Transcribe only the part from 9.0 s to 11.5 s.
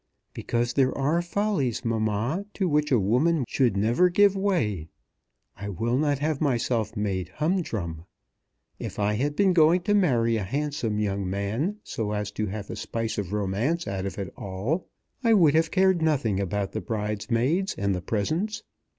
had been going to marry a handsome young